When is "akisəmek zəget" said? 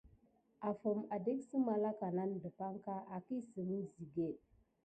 3.15-4.37